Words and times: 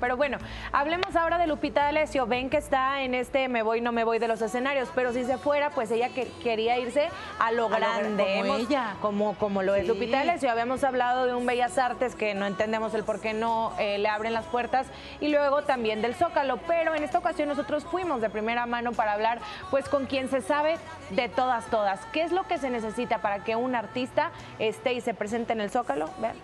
Pero 0.00 0.16
bueno, 0.16 0.38
hablemos 0.72 1.16
ahora 1.16 1.38
de 1.38 1.46
Lupita 1.46 1.84
D'Alessio. 1.84 2.26
Ven 2.26 2.50
que 2.50 2.58
está 2.58 3.02
en 3.02 3.14
este 3.14 3.48
me 3.48 3.62
voy, 3.62 3.80
no 3.80 3.92
me 3.92 4.04
voy 4.04 4.18
de 4.18 4.28
los 4.28 4.42
escenarios, 4.42 4.90
pero 4.94 5.12
si 5.12 5.24
se 5.24 5.38
fuera, 5.38 5.70
pues 5.70 5.90
ella 5.90 6.10
que, 6.10 6.28
quería 6.42 6.78
irse 6.78 7.08
a 7.38 7.52
lo 7.52 7.68
grande. 7.68 8.42
como 8.42 8.54
ella. 8.56 8.96
Como, 9.00 9.34
como 9.34 9.62
lo 9.62 9.74
es 9.74 9.88
Lupita 9.88 10.18
D'Alessio. 10.18 10.50
Habíamos 10.50 10.84
hablado 10.84 11.26
de 11.26 11.34
un 11.34 11.46
Bellas 11.46 11.78
Artes 11.78 12.14
que 12.14 12.34
no 12.34 12.46
entendemos 12.46 12.92
el 12.94 13.04
por 13.04 13.20
qué 13.20 13.32
no 13.32 13.72
eh, 13.78 13.98
le 13.98 14.08
abren 14.08 14.32
las 14.32 14.44
puertas 14.46 14.86
y 15.20 15.28
luego 15.28 15.62
también 15.62 16.02
del 16.02 16.14
Zócalo. 16.14 16.58
Pero 16.66 16.94
en 16.94 17.02
esta 17.02 17.18
ocasión 17.18 17.48
nosotros 17.48 17.84
fuimos 17.84 18.20
de 18.20 18.28
primera 18.28 18.66
mano 18.66 18.92
para 18.92 19.12
hablar 19.12 19.40
pues 19.70 19.88
con 19.88 20.06
quien 20.06 20.28
se 20.28 20.42
sabe 20.42 20.76
de 21.10 21.28
todas, 21.28 21.66
todas. 21.66 22.00
¿Qué 22.12 22.22
es 22.22 22.32
lo 22.32 22.44
que 22.44 22.58
se 22.58 22.70
necesita 22.70 23.18
para 23.18 23.44
que 23.44 23.56
un 23.56 23.74
artista 23.74 24.30
esté 24.58 24.92
y 24.92 25.00
se 25.00 25.14
presente 25.14 25.52
en 25.52 25.60
el 25.60 25.70
Zócalo? 25.70 26.10
Vean. 26.18 26.36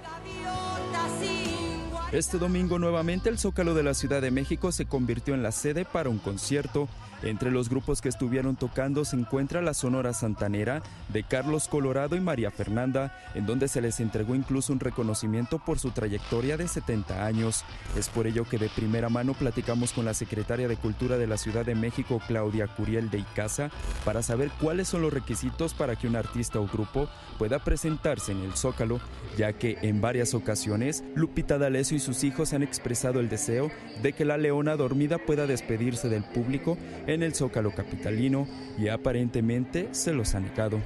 Este 2.12 2.38
domingo 2.38 2.79
nuevamente 2.79 3.29
el 3.29 3.39
Zócalo 3.39 3.75
de 3.75 3.82
la 3.82 3.93
Ciudad 3.93 4.22
de 4.22 4.30
México 4.30 4.70
se 4.70 4.86
convirtió 4.86 5.35
en 5.35 5.43
la 5.43 5.50
sede 5.50 5.85
para 5.85 6.08
un 6.08 6.18
concierto. 6.18 6.89
Entre 7.22 7.50
los 7.50 7.68
grupos 7.68 8.02
que 8.02 8.08
estuvieron 8.08 8.56
tocando 8.56 9.04
se 9.04 9.16
encuentra 9.16 9.62
la 9.62 9.74
Sonora 9.74 10.12
Santanera 10.12 10.82
de 11.08 11.22
Carlos 11.22 11.68
Colorado 11.68 12.16
y 12.16 12.20
María 12.20 12.50
Fernanda, 12.50 13.16
en 13.34 13.46
donde 13.46 13.68
se 13.68 13.80
les 13.80 14.00
entregó 14.00 14.34
incluso 14.34 14.72
un 14.72 14.80
reconocimiento 14.80 15.58
por 15.58 15.79
su 15.79 15.90
trayectoria 15.90 16.57
de 16.57 16.68
70 16.68 17.24
años. 17.24 17.64
Es 17.96 18.08
por 18.08 18.26
ello 18.26 18.44
que 18.44 18.58
de 18.58 18.68
primera 18.68 19.08
mano 19.08 19.34
platicamos 19.34 19.93
con 19.93 20.04
la 20.04 20.14
secretaria 20.14 20.68
de 20.68 20.76
Cultura 20.76 21.16
de 21.16 21.26
la 21.26 21.38
Ciudad 21.38 21.64
de 21.64 21.74
México, 21.74 22.21
Claudia 22.26 22.66
Curiel 22.66 23.10
de 23.10 23.18
Icaza, 23.18 23.71
para 24.04 24.22
saber 24.22 24.50
cuáles 24.60 24.88
son 24.88 25.02
los 25.02 25.12
requisitos 25.12 25.74
para 25.74 25.96
que 25.96 26.08
un 26.08 26.16
artista 26.16 26.60
o 26.60 26.66
grupo 26.66 27.08
pueda 27.38 27.58
presentarse 27.58 28.32
en 28.32 28.43
el 28.43 28.54
Zócalo, 28.54 29.00
ya 29.36 29.52
que 29.54 29.79
en 29.82 30.00
varias 30.00 30.35
ocasiones 30.35 31.02
Lupita 31.14 31.58
D'Alessio 31.58 31.96
y 31.96 32.00
sus 32.00 32.24
hijos 32.24 32.52
han 32.52 32.62
expresado 32.62 33.20
el 33.20 33.28
deseo 33.28 33.70
de 34.02 34.12
que 34.12 34.24
la 34.24 34.36
leona 34.36 34.77
dormida 34.77 35.19
pueda 35.19 35.46
despedirse 35.46 36.08
del 36.08 36.24
público 36.24 36.77
en 37.06 37.22
el 37.22 37.34
Zócalo 37.34 37.74
capitalino 37.74 38.46
y 38.78 38.88
aparentemente 38.88 39.88
se 39.92 40.12
los 40.12 40.34
han 40.34 40.44
negado. 40.44 40.80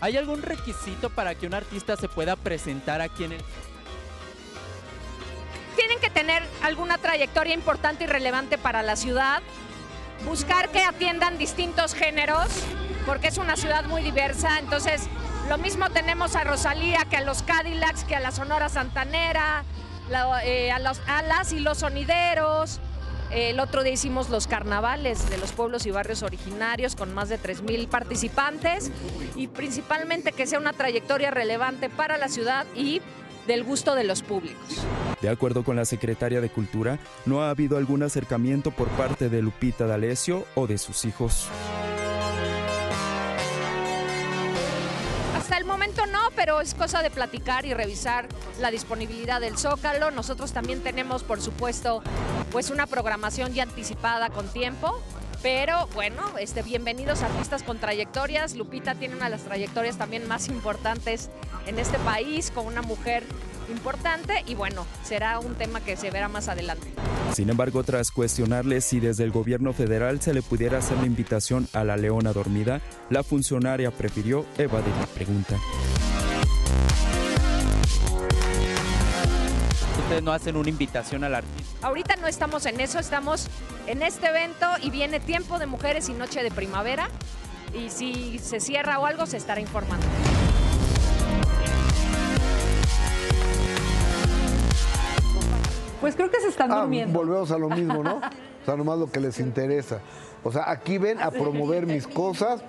¿Hay 0.00 0.16
algún 0.16 0.42
requisito 0.42 1.10
para 1.10 1.34
que 1.34 1.46
un 1.46 1.54
artista 1.54 1.96
se 1.96 2.08
pueda 2.08 2.36
presentar 2.36 3.00
aquí 3.00 3.24
en 3.24 3.32
el 3.32 3.40
Tienen 5.76 5.98
que 6.00 6.10
tener 6.10 6.42
alguna 6.62 6.98
trayectoria 6.98 7.54
importante 7.54 8.04
y 8.04 8.06
relevante 8.06 8.58
para 8.58 8.82
la 8.82 8.96
ciudad, 8.96 9.42
buscar 10.24 10.70
que 10.70 10.82
atiendan 10.82 11.38
distintos 11.38 11.94
géneros, 11.94 12.48
porque 13.06 13.28
es 13.28 13.38
una 13.38 13.56
ciudad 13.56 13.84
muy 13.84 14.02
diversa, 14.02 14.58
entonces 14.58 15.08
lo 15.48 15.56
mismo 15.56 15.88
tenemos 15.90 16.36
a 16.36 16.44
Rosalía 16.44 17.06
que 17.08 17.16
a 17.16 17.22
los 17.22 17.42
Cadillacs, 17.42 18.04
que 18.04 18.14
a 18.14 18.20
la 18.20 18.30
Sonora 18.32 18.68
Santanera, 18.68 19.64
eh, 20.44 20.70
a, 20.70 20.78
los, 20.78 21.00
las 21.26 21.52
y 21.52 21.60
los 21.60 21.78
sonideros. 21.78 22.80
El 23.30 23.60
otro 23.60 23.82
día 23.82 23.92
hicimos 23.92 24.30
los 24.30 24.46
carnavales 24.46 25.28
de 25.28 25.36
los 25.38 25.52
pueblos 25.52 25.84
y 25.86 25.90
barrios 25.90 26.22
originarios 26.22 26.96
con 26.96 27.12
más 27.12 27.28
de 27.28 27.38
3.000 27.38 27.88
participantes 27.88 28.90
y 29.36 29.48
principalmente 29.48 30.32
que 30.32 30.46
sea 30.46 30.58
una 30.58 30.72
trayectoria 30.72 31.30
relevante 31.30 31.90
para 31.90 32.16
la 32.16 32.28
ciudad 32.28 32.66
y 32.74 33.02
del 33.46 33.64
gusto 33.64 33.94
de 33.94 34.04
los 34.04 34.22
públicos. 34.22 34.84
De 35.20 35.28
acuerdo 35.28 35.64
con 35.64 35.76
la 35.76 35.84
secretaria 35.84 36.40
de 36.40 36.48
Cultura, 36.48 36.98
no 37.26 37.42
ha 37.42 37.50
habido 37.50 37.76
algún 37.76 38.02
acercamiento 38.02 38.70
por 38.70 38.88
parte 38.90 39.28
de 39.28 39.42
Lupita 39.42 39.86
D'Alessio 39.86 40.46
o 40.54 40.66
de 40.66 40.78
sus 40.78 41.04
hijos. 41.04 41.48
El 45.58 45.64
momento 45.64 46.06
no, 46.06 46.20
pero 46.36 46.60
es 46.60 46.72
cosa 46.72 47.02
de 47.02 47.10
platicar 47.10 47.66
y 47.66 47.74
revisar 47.74 48.28
la 48.60 48.70
disponibilidad 48.70 49.40
del 49.40 49.58
Zócalo. 49.58 50.12
Nosotros 50.12 50.52
también 50.52 50.84
tenemos, 50.84 51.24
por 51.24 51.40
supuesto, 51.40 52.00
pues 52.52 52.70
una 52.70 52.86
programación 52.86 53.52
ya 53.52 53.64
anticipada 53.64 54.30
con 54.30 54.46
tiempo. 54.52 55.02
Pero 55.42 55.88
bueno, 55.94 56.22
este, 56.38 56.62
bienvenidos 56.62 57.22
artistas 57.22 57.64
con 57.64 57.78
trayectorias. 57.78 58.54
Lupita 58.54 58.94
tiene 58.94 59.16
una 59.16 59.24
de 59.24 59.32
las 59.32 59.42
trayectorias 59.42 59.98
también 59.98 60.28
más 60.28 60.46
importantes 60.48 61.28
en 61.66 61.80
este 61.80 61.98
país, 61.98 62.52
con 62.52 62.66
una 62.66 62.82
mujer 62.82 63.24
importante 63.70 64.42
y 64.46 64.54
bueno, 64.54 64.86
será 65.02 65.38
un 65.38 65.54
tema 65.54 65.80
que 65.80 65.96
se 65.96 66.10
verá 66.10 66.28
más 66.28 66.48
adelante. 66.48 66.88
Sin 67.34 67.50
embargo, 67.50 67.82
tras 67.84 68.10
cuestionarle 68.10 68.80
si 68.80 69.00
desde 69.00 69.24
el 69.24 69.30
gobierno 69.30 69.72
federal 69.72 70.20
se 70.20 70.32
le 70.34 70.42
pudiera 70.42 70.78
hacer 70.78 70.98
la 70.98 71.06
invitación 71.06 71.68
a 71.72 71.84
la 71.84 71.96
leona 71.96 72.32
dormida, 72.32 72.80
la 73.10 73.22
funcionaria 73.22 73.90
prefirió 73.90 74.46
evadir 74.56 74.94
la 75.00 75.06
pregunta. 75.06 75.56
Ustedes 79.98 80.22
no 80.22 80.32
hacen 80.32 80.56
una 80.56 80.70
invitación 80.70 81.22
al 81.22 81.34
artista. 81.34 81.86
Ahorita 81.86 82.16
no 82.16 82.28
estamos 82.28 82.64
en 82.64 82.80
eso, 82.80 82.98
estamos 82.98 83.46
en 83.86 84.02
este 84.02 84.28
evento 84.28 84.66
y 84.82 84.90
viene 84.90 85.20
Tiempo 85.20 85.58
de 85.58 85.66
Mujeres 85.66 86.08
y 86.08 86.14
Noche 86.14 86.42
de 86.42 86.50
Primavera. 86.50 87.10
Y 87.74 87.90
si 87.90 88.38
se 88.38 88.60
cierra 88.60 88.98
o 88.98 89.06
algo, 89.06 89.26
se 89.26 89.36
estará 89.36 89.60
informando. 89.60 90.06
Pues 96.00 96.14
creo 96.14 96.30
que 96.30 96.40
se 96.40 96.48
están 96.48 96.72
ah, 96.72 96.80
durmiendo. 96.80 97.18
Volvemos 97.18 97.50
a 97.50 97.58
lo 97.58 97.68
mismo, 97.68 98.02
¿no? 98.02 98.20
O 98.60 98.70
sea, 98.70 98.76
nomás 98.76 98.98
lo 98.98 99.10
que 99.10 99.18
les 99.18 99.40
interesa. 99.40 100.00
O 100.44 100.52
sea, 100.52 100.70
aquí 100.70 100.98
ven 100.98 101.18
a 101.22 101.30
promover 101.30 101.86
mis 101.86 102.06
cosas, 102.06 102.62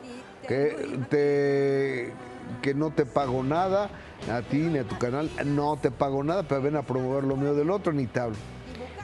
que, 0.48 0.98
te, 1.10 2.14
que 2.62 2.74
no 2.74 2.92
te 2.92 3.06
pago 3.06 3.44
nada, 3.44 3.90
a 4.32 4.42
ti 4.42 4.60
ni 4.60 4.78
a 4.78 4.86
tu 4.86 4.98
canal, 4.98 5.30
no 5.46 5.76
te 5.76 5.92
pago 5.92 6.24
nada, 6.24 6.44
pero 6.44 6.62
ven 6.62 6.78
a 6.78 6.84
promover 6.84 7.26
lo 7.26 7.36
mío 7.36 7.54
del 7.54 7.70
otro, 7.70 7.92
ni 7.92 8.08
te 8.08 8.22
hablo. 8.22 8.38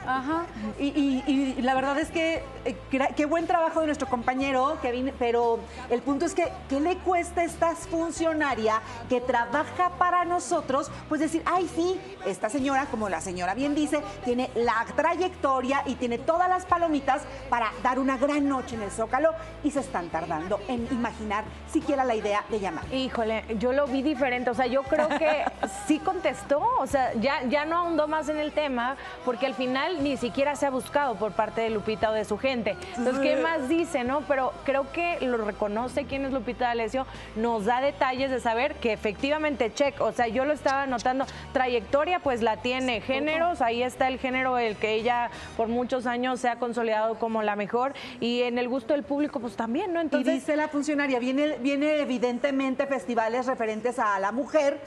Ajá. 0.06 0.46
Y, 0.78 1.60
la 1.62 1.74
verdad 1.74 1.98
es 1.98 2.10
que 2.10 2.42
eh, 2.64 2.76
qué 3.16 3.24
buen 3.26 3.46
trabajo 3.46 3.80
de 3.80 3.86
nuestro 3.86 4.08
compañero, 4.08 4.78
Kevin, 4.82 5.12
pero 5.18 5.58
el 5.90 6.02
punto 6.02 6.24
es 6.24 6.34
que, 6.34 6.50
¿qué 6.68 6.80
le 6.80 6.96
cuesta 6.98 7.40
a 7.40 7.44
esta 7.44 7.74
funcionaria 7.74 8.80
que 9.08 9.20
trabaja 9.20 9.90
para 9.98 10.24
nosotros? 10.24 10.90
Pues 11.08 11.20
decir, 11.20 11.42
ay, 11.44 11.68
sí, 11.74 12.00
esta 12.26 12.48
señora, 12.48 12.86
como 12.86 13.08
la 13.08 13.20
señora 13.20 13.54
bien 13.54 13.74
dice, 13.74 14.02
tiene 14.24 14.50
la 14.54 14.86
trayectoria 14.94 15.82
y 15.86 15.94
tiene 15.94 16.18
todas 16.18 16.48
las 16.48 16.64
palomitas 16.66 17.22
para 17.48 17.72
dar 17.82 17.98
una 17.98 18.16
gran 18.16 18.48
noche 18.48 18.76
en 18.76 18.82
el 18.82 18.90
Zócalo 18.90 19.30
y 19.64 19.70
se 19.70 19.80
están 19.80 20.08
tardando 20.08 20.60
en 20.68 20.86
imaginar 20.90 21.44
siquiera 21.70 22.04
la 22.04 22.14
idea 22.14 22.44
de 22.48 22.60
llamar. 22.60 22.84
Híjole, 22.92 23.44
yo 23.58 23.72
lo 23.72 23.86
vi 23.86 24.02
diferente, 24.02 24.50
o 24.50 24.54
sea, 24.54 24.66
yo 24.66 24.82
creo 24.82 25.08
que 25.08 25.44
sí 25.86 25.98
contestó, 25.98 26.62
o 26.78 26.86
sea, 26.86 27.12
ya, 27.14 27.44
ya 27.44 27.64
no 27.64 27.76
ahondó 27.76 28.08
más 28.08 28.28
en 28.28 28.38
el 28.38 28.52
tema, 28.52 28.96
porque 29.24 29.46
al 29.46 29.54
final 29.54 29.95
ni 30.00 30.16
siquiera 30.16 30.56
se 30.56 30.66
ha 30.66 30.70
buscado 30.70 31.16
por 31.16 31.32
parte 31.32 31.60
de 31.60 31.70
Lupita 31.70 32.10
o 32.10 32.12
de 32.12 32.24
su 32.24 32.38
gente. 32.38 32.76
Entonces, 32.96 33.22
¿qué 33.22 33.36
más 33.36 33.68
dice, 33.68 34.04
no? 34.04 34.22
Pero 34.22 34.52
creo 34.64 34.90
que 34.92 35.18
lo 35.20 35.38
reconoce 35.38 36.04
quién 36.04 36.24
es 36.24 36.32
Lupita 36.32 36.66
D'Alessio, 36.66 37.06
nos 37.36 37.64
da 37.64 37.80
detalles 37.80 38.30
de 38.30 38.40
saber 38.40 38.74
que 38.76 38.92
efectivamente 38.92 39.72
check, 39.72 40.00
o 40.00 40.12
sea, 40.12 40.28
yo 40.28 40.44
lo 40.44 40.52
estaba 40.52 40.86
notando, 40.86 41.26
trayectoria 41.52 42.20
pues 42.20 42.42
la 42.42 42.58
tiene, 42.58 43.00
géneros, 43.00 43.60
ahí 43.60 43.82
está 43.82 44.08
el 44.08 44.18
género 44.18 44.58
el 44.58 44.76
que 44.76 44.94
ella 44.94 45.30
por 45.56 45.68
muchos 45.68 46.06
años 46.06 46.40
se 46.40 46.48
ha 46.48 46.56
consolidado 46.56 47.18
como 47.18 47.42
la 47.42 47.56
mejor 47.56 47.94
y 48.20 48.42
en 48.42 48.58
el 48.58 48.68
gusto 48.68 48.94
del 48.94 49.02
público 49.02 49.40
pues 49.40 49.56
también, 49.56 49.92
¿no? 49.92 50.00
Entonces, 50.00 50.32
y 50.32 50.36
dice 50.38 50.56
la 50.56 50.68
funcionaria, 50.68 51.18
viene, 51.18 51.56
viene 51.60 52.00
evidentemente 52.00 52.86
festivales 52.86 53.46
referentes 53.46 53.98
a 53.98 54.18
la 54.18 54.32
mujer, 54.32 54.78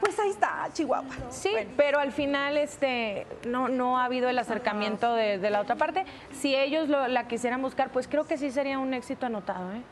pues 0.00 0.18
ahí 0.18 0.30
está, 0.30 0.68
Chihuahua. 0.72 1.04
Sí, 1.30 1.50
pero 1.76 1.98
al 1.98 2.12
final 2.12 2.56
este 2.56 3.26
no, 3.46 3.68
no 3.68 3.98
ha 3.98 4.04
habido 4.04 4.28
el 4.28 4.38
acercamiento 4.38 5.14
de, 5.14 5.38
la 5.50 5.60
otra 5.60 5.76
parte. 5.76 6.04
Si 6.32 6.54
ellos 6.54 6.88
la 6.88 7.28
quisieran 7.28 7.62
buscar, 7.62 7.90
pues 7.90 8.08
creo 8.08 8.26
que 8.26 8.38
sí 8.38 8.50
sería 8.50 8.78
un 8.78 8.94
éxito 8.94 9.26
anotado. 9.26 9.72
¿eh? 9.72 9.82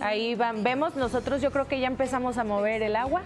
Ahí 0.00 0.34
van, 0.34 0.62
vemos, 0.62 0.94
nosotros 0.96 1.40
yo 1.40 1.50
creo 1.50 1.66
que 1.66 1.80
ya 1.80 1.86
empezamos 1.86 2.38
a 2.38 2.44
mover 2.44 2.82
el 2.82 2.96
agua. 2.96 3.22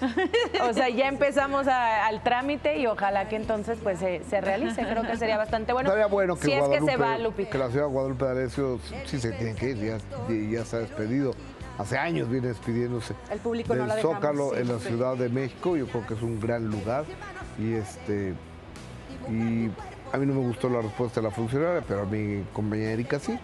O 0.68 0.72
sea, 0.72 0.88
ya 0.88 1.08
empezamos 1.08 1.66
al 1.68 2.22
trámite 2.22 2.78
y 2.78 2.86
ojalá 2.86 3.28
que 3.28 3.36
entonces 3.36 3.78
pues 3.82 3.98
se, 3.98 4.40
realice. 4.40 4.82
Creo 4.84 5.02
que 5.02 5.16
sería 5.16 5.36
bastante 5.36 5.72
bueno. 5.72 5.90
Sería 5.90 6.06
bueno 6.06 6.36
que 6.36 6.46
si 6.46 6.52
es 6.52 6.68
que 6.68 6.80
se 6.80 6.96
va, 6.96 7.16
Lupita. 7.18 7.50
Que 7.50 7.58
la 7.58 7.70
ciudad 7.70 7.86
de 7.86 7.92
Guadalupe 7.92 8.24
D'Alessio 8.24 8.80
sí 9.06 9.18
se 9.18 9.32
tiene 9.32 9.54
que 9.54 9.70
ir, 9.70 9.76
ya, 9.78 9.98
ya 10.28 10.64
se 10.64 10.76
ha 10.76 10.78
despedido 10.80 11.32
hace 11.78 11.98
años 11.98 12.28
viene 12.28 12.48
despidiéndose 12.48 13.14
el 13.30 13.38
público 13.38 13.74
del 13.74 13.90
Zócalo 14.00 14.56
en 14.56 14.68
la 14.68 14.78
Ciudad 14.78 15.16
de 15.16 15.28
México. 15.28 15.76
Yo 15.76 15.86
creo 15.86 16.06
que 16.06 16.14
es 16.14 16.22
un 16.22 16.40
gran 16.40 16.66
lugar 16.70 17.04
y 17.58 17.72
este 17.72 18.34
y 19.28 19.70
a 20.12 20.18
mí 20.18 20.26
no 20.26 20.34
me 20.34 20.46
gustó 20.46 20.68
la 20.68 20.80
respuesta 20.80 21.20
de 21.20 21.28
la 21.28 21.34
funcionaria, 21.34 21.82
pero 21.86 22.02
a 22.02 22.04
mi 22.04 22.44
compañera 22.52 22.92
Erika 22.92 23.18
sí. 23.18 23.38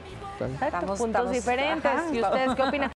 puntos 0.99 1.31
diferentes. 1.31 1.91
¿Y 2.12 2.23
ustedes 2.23 2.55
qué 2.55 2.62
opinan? 2.62 2.93